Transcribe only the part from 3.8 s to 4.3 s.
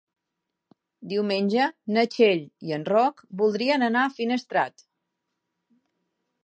anar a